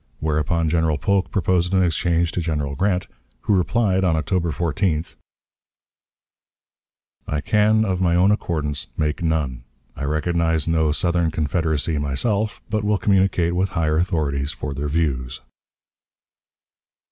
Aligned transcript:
Whereupon 0.19 0.67
General 0.67 0.97
Polk 0.97 1.29
proposed 1.29 1.75
an 1.75 1.83
exchange 1.83 2.31
to 2.31 2.41
General 2.41 2.73
Grant, 2.73 3.05
who 3.41 3.55
replied, 3.55 4.03
on 4.03 4.15
October 4.15 4.51
14th: 4.51 5.15
"I 7.27 7.39
can, 7.39 7.85
of 7.85 8.01
my 8.01 8.15
own 8.15 8.31
accordance, 8.31 8.87
make 8.97 9.21
none. 9.21 9.63
I 9.95 10.05
recognize 10.05 10.67
no 10.67 10.91
'Southern 10.91 11.29
Confederacy' 11.29 11.99
myself, 11.99 12.61
but 12.67 12.83
will 12.83 12.97
communicate 12.97 13.53
with 13.53 13.69
higher 13.77 13.97
authorities 13.97 14.51
for 14.53 14.73
their 14.73 14.89
views." 14.89 15.39